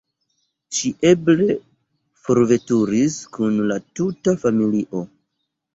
[0.77, 1.57] Ŝi eble
[2.23, 5.09] forveturis kun la tuta familio.